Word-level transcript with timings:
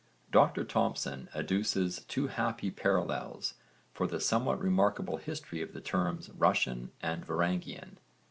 Dr 0.31 0.63
Thomsen 0.65 1.29
adduces 1.35 2.03
two 2.07 2.25
happy 2.25 2.71
parallels 2.71 3.53
for 3.93 4.07
the 4.07 4.19
somewhat 4.19 4.57
remarkable 4.57 5.17
history 5.17 5.61
of 5.61 5.73
the 5.73 5.79
terms 5.79 6.31
'Russian' 6.31 6.91
and 7.03 7.23
'Varangian.' 7.23 7.97